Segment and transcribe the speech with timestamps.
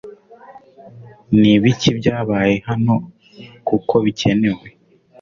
[1.39, 4.67] Ni ibiki byabaye hanokuko bikenewe